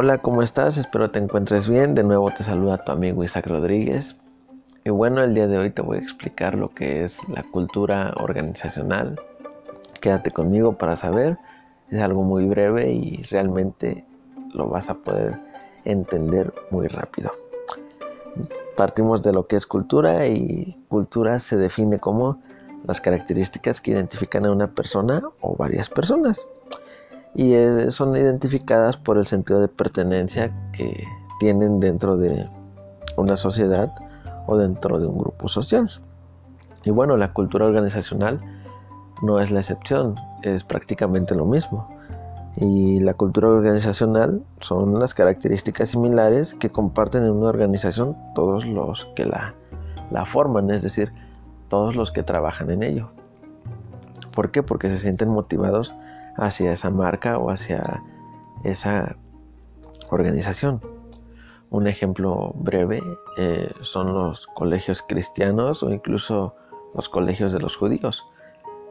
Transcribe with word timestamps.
Hola, 0.00 0.18
¿cómo 0.18 0.44
estás? 0.44 0.78
Espero 0.78 1.10
te 1.10 1.18
encuentres 1.18 1.68
bien. 1.68 1.96
De 1.96 2.04
nuevo 2.04 2.30
te 2.30 2.44
saluda 2.44 2.78
tu 2.78 2.92
amigo 2.92 3.24
Isaac 3.24 3.48
Rodríguez. 3.48 4.14
Y 4.84 4.90
bueno, 4.90 5.24
el 5.24 5.34
día 5.34 5.48
de 5.48 5.58
hoy 5.58 5.70
te 5.70 5.82
voy 5.82 5.96
a 5.96 6.00
explicar 6.00 6.54
lo 6.54 6.68
que 6.68 7.04
es 7.04 7.18
la 7.28 7.42
cultura 7.42 8.14
organizacional. 8.16 9.20
Quédate 10.00 10.30
conmigo 10.30 10.78
para 10.78 10.94
saber. 10.94 11.36
Es 11.90 12.00
algo 12.00 12.22
muy 12.22 12.44
breve 12.44 12.92
y 12.92 13.24
realmente 13.24 14.04
lo 14.54 14.68
vas 14.68 14.88
a 14.88 14.94
poder 14.94 15.36
entender 15.84 16.54
muy 16.70 16.86
rápido. 16.86 17.32
Partimos 18.76 19.24
de 19.24 19.32
lo 19.32 19.48
que 19.48 19.56
es 19.56 19.66
cultura 19.66 20.28
y 20.28 20.80
cultura 20.86 21.40
se 21.40 21.56
define 21.56 21.98
como 21.98 22.40
las 22.86 23.00
características 23.00 23.80
que 23.80 23.90
identifican 23.90 24.46
a 24.46 24.52
una 24.52 24.68
persona 24.68 25.24
o 25.40 25.56
varias 25.56 25.90
personas 25.90 26.38
y 27.34 27.54
eh, 27.54 27.90
son 27.90 28.16
identificadas 28.16 28.96
por 28.96 29.18
el 29.18 29.26
sentido 29.26 29.60
de 29.60 29.68
pertenencia 29.68 30.52
que 30.72 31.04
tienen 31.40 31.80
dentro 31.80 32.16
de 32.16 32.48
una 33.16 33.36
sociedad 33.36 33.92
o 34.46 34.56
dentro 34.56 34.98
de 34.98 35.06
un 35.06 35.18
grupo 35.18 35.48
social. 35.48 35.88
Y 36.84 36.90
bueno, 36.90 37.16
la 37.16 37.32
cultura 37.32 37.66
organizacional 37.66 38.40
no 39.22 39.40
es 39.40 39.50
la 39.50 39.60
excepción, 39.60 40.16
es 40.42 40.64
prácticamente 40.64 41.34
lo 41.34 41.44
mismo. 41.44 41.88
Y 42.56 42.98
la 43.00 43.14
cultura 43.14 43.48
organizacional 43.48 44.42
son 44.60 44.98
las 44.98 45.14
características 45.14 45.90
similares 45.90 46.54
que 46.54 46.70
comparten 46.70 47.22
en 47.22 47.30
una 47.30 47.48
organización 47.48 48.16
todos 48.34 48.66
los 48.66 49.06
que 49.14 49.26
la, 49.26 49.54
la 50.10 50.24
forman, 50.24 50.70
es 50.70 50.82
decir, 50.82 51.12
todos 51.68 51.94
los 51.94 52.10
que 52.10 52.22
trabajan 52.22 52.70
en 52.70 52.82
ello. 52.82 53.10
¿Por 54.32 54.50
qué? 54.50 54.62
Porque 54.62 54.90
se 54.90 54.98
sienten 54.98 55.28
motivados 55.28 55.94
hacia 56.38 56.72
esa 56.72 56.90
marca 56.90 57.38
o 57.38 57.50
hacia 57.50 58.02
esa 58.64 59.16
organización. 60.10 60.80
Un 61.70 61.86
ejemplo 61.86 62.52
breve 62.54 63.02
eh, 63.36 63.70
son 63.82 64.14
los 64.14 64.46
colegios 64.46 65.02
cristianos 65.02 65.82
o 65.82 65.90
incluso 65.90 66.54
los 66.94 67.08
colegios 67.08 67.52
de 67.52 67.60
los 67.60 67.76
judíos. 67.76 68.24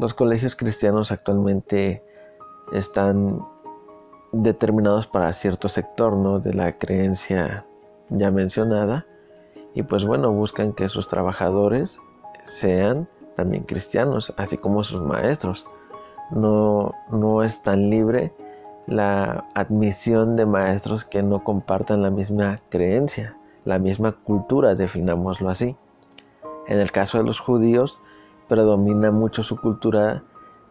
Los 0.00 0.14
colegios 0.14 0.56
cristianos 0.56 1.12
actualmente 1.12 2.02
están 2.72 3.44
determinados 4.32 5.06
para 5.06 5.32
cierto 5.32 5.68
sector 5.68 6.16
¿no? 6.16 6.40
de 6.40 6.54
la 6.54 6.78
creencia 6.78 7.66
ya 8.08 8.30
mencionada 8.30 9.06
y 9.74 9.82
pues 9.82 10.04
bueno 10.04 10.32
buscan 10.32 10.72
que 10.72 10.88
sus 10.88 11.06
trabajadores 11.06 11.98
sean 12.44 13.08
también 13.36 13.64
cristianos 13.64 14.32
así 14.38 14.56
como 14.56 14.84
sus 14.84 15.02
maestros 15.02 15.66
no, 16.34 16.94
no 17.10 17.42
es 17.42 17.62
tan 17.62 17.90
libre 17.90 18.32
la 18.86 19.44
admisión 19.54 20.36
de 20.36 20.46
maestros 20.46 21.04
que 21.04 21.22
no 21.22 21.44
compartan 21.44 22.02
la 22.02 22.10
misma 22.10 22.58
creencia, 22.68 23.36
la 23.64 23.78
misma 23.78 24.12
cultura, 24.12 24.74
definámoslo 24.74 25.50
así. 25.50 25.76
En 26.66 26.80
el 26.80 26.90
caso 26.90 27.18
de 27.18 27.24
los 27.24 27.40
judíos, 27.40 27.98
predomina 28.48 29.10
mucho 29.10 29.42
su 29.42 29.56
cultura 29.56 30.22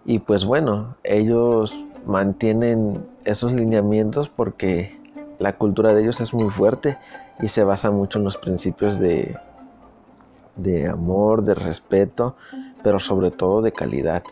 y 0.06 0.20
pues 0.20 0.46
bueno, 0.46 0.96
ellos 1.04 1.76
mantienen 2.06 3.06
esos 3.24 3.54
lineamientos 3.54 4.30
porque 4.30 5.00
la 5.40 5.58
cultura 5.58 5.94
de 5.94 6.02
ellos 6.02 6.22
es 6.22 6.34
muy 6.34 6.50
fuerte 6.50 6.98
y 7.40 7.48
se 7.48 7.64
basa 7.64 7.92
mucho 7.92 8.20
en 8.20 8.26
los 8.26 8.38
principios 8.38 9.00
de, 9.00 9.36
de 10.56 10.88
amor, 10.88 11.44
de 11.44 11.56
respeto, 11.56 12.36
pero 12.84 13.00
sobre 13.00 13.32
todo 13.32 13.62
de 13.62 13.72
calidad. 13.72 14.24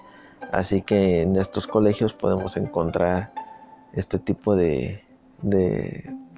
Así 0.51 0.81
que 0.81 1.21
en 1.21 1.35
estos 1.35 1.67
colegios 1.67 2.13
podemos 2.13 2.57
encontrar 2.57 3.31
este 3.93 4.17
tipo 4.17 4.55
de, 4.55 5.03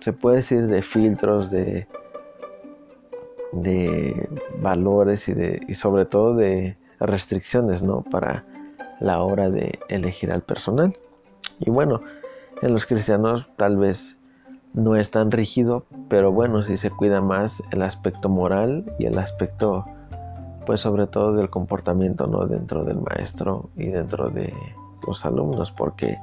se 0.02 0.14
puede 0.14 0.38
decir, 0.38 0.68
de 0.68 0.81
filtros, 0.81 1.50
de, 1.50 1.88
de 3.52 4.30
valores 4.59 5.28
y, 5.30 5.34
de, 5.34 5.62
y 5.68 5.75
sobre 5.75 6.06
todo 6.06 6.35
de 6.35 6.78
restricciones, 7.00 7.81
¿no? 7.81 8.02
Para 8.02 8.46
la 9.00 9.22
hora 9.22 9.50
de 9.50 9.80
elegir 9.90 10.31
al 10.31 10.41
personal. 10.41 10.97
Y 11.59 11.69
bueno, 11.69 12.02
en 12.62 12.74
los 12.74 12.85
cristianos 12.85 13.47
tal 13.58 13.78
vez 13.78 14.18
no 14.74 14.96
es 14.96 15.12
tan 15.12 15.31
rígido, 15.31 15.85
pero 16.09 16.31
bueno, 16.31 16.64
si 16.64 16.78
se 16.78 16.90
cuida 16.90 17.22
más 17.22 17.62
el 17.72 17.81
aspecto 17.81 18.30
moral 18.30 18.85
y 19.00 19.06
el 19.06 19.18
aspecto 19.18 19.85
pues 20.66 20.81
sobre 20.81 21.07
todo 21.07 21.33
del 21.33 21.49
comportamiento 21.49 22.27
¿no? 22.27 22.45
dentro 22.47 22.83
del 22.83 22.99
maestro 23.01 23.69
y 23.75 23.88
dentro 23.88 24.29
de 24.29 24.53
los 25.05 25.25
alumnos, 25.25 25.72
porque 25.72 26.17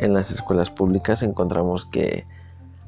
en 0.00 0.14
las 0.14 0.30
escuelas 0.30 0.70
públicas 0.70 1.22
encontramos 1.22 1.86
que 1.86 2.24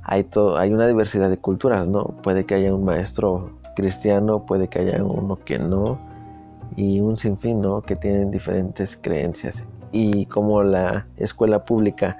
hay, 0.02 0.24
todo, 0.24 0.58
hay 0.58 0.72
una 0.72 0.86
diversidad 0.86 1.30
de 1.30 1.38
culturas, 1.38 1.86
¿no? 1.86 2.04
Puede 2.22 2.44
que 2.44 2.54
haya 2.54 2.74
un 2.74 2.84
maestro 2.84 3.50
cristiano, 3.74 4.44
puede 4.44 4.68
que 4.68 4.80
haya 4.80 5.02
uno 5.02 5.38
que 5.44 5.58
no, 5.58 5.98
y 6.76 7.00
un 7.00 7.16
sinfín, 7.16 7.60
¿no? 7.60 7.82
Que 7.82 7.96
tienen 7.96 8.30
diferentes 8.30 8.98
creencias. 9.00 9.62
Y 9.92 10.26
como 10.26 10.62
la 10.62 11.06
escuela 11.16 11.64
pública 11.64 12.18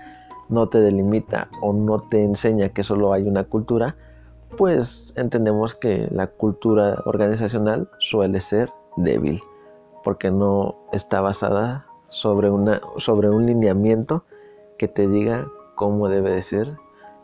no 0.49 0.69
te 0.69 0.81
delimita 0.81 1.49
o 1.61 1.73
no 1.73 2.01
te 2.01 2.23
enseña 2.23 2.69
que 2.71 2.85
solo 2.85 3.13
hay 3.13 3.25
una 3.25 3.45
cultura, 3.45 3.97
pues 4.57 5.13
entendemos 5.17 5.75
que 5.75 6.09
la 6.11 6.27
cultura 6.27 7.03
organizacional 7.05 7.89
suele 7.99 8.41
ser 8.41 8.73
débil, 8.97 9.43
porque 10.03 10.31
no 10.31 10.77
está 10.93 11.21
basada 11.21 11.87
sobre, 12.09 12.51
una, 12.51 12.81
sobre 12.99 13.31
un 13.31 13.47
lineamiento 13.47 14.25
que 14.79 14.89
te 14.89 15.09
diga 15.09 15.47
cómo 15.75 16.09
debe 16.09 16.33
de 16.33 16.43
ser 16.43 16.77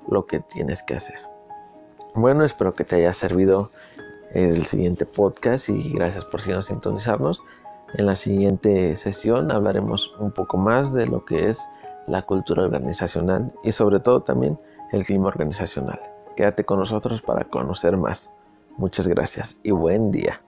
lo 0.09 0.27
que 0.27 0.41
tienes 0.41 0.83
que 0.83 0.97
hacer. 0.97 1.17
Bueno, 2.15 2.45
espero 2.45 2.75
que 2.75 2.85
te 2.85 2.97
haya 2.97 3.13
servido 3.13 3.71
el 4.33 4.67
siguiente 4.67 5.07
podcast 5.07 5.69
y 5.69 5.93
gracias 5.93 6.25
por 6.25 6.41
sintonizarnos. 6.43 7.43
En 7.95 8.07
la 8.07 8.17
siguiente 8.17 8.97
sesión 8.97 9.51
hablaremos 9.51 10.12
un 10.19 10.33
poco 10.33 10.57
más 10.57 10.93
de 10.93 11.07
lo 11.07 11.25
que 11.25 11.49
es 11.49 11.61
la 12.07 12.23
cultura 12.23 12.65
organizacional 12.65 13.53
y 13.62 13.73
sobre 13.73 14.01
todo 14.01 14.23
también 14.23 14.59
el 14.93 15.05
clima 15.05 15.29
organizacional. 15.29 16.01
Quédate 16.37 16.65
con 16.65 16.79
nosotros 16.79 17.23
para 17.23 17.45
conocer 17.45 17.97
más. 17.97 18.31
Muchas 18.77 19.07
gracias 19.07 19.57
y 19.63 19.73
buen 19.73 20.11
día. 20.11 20.41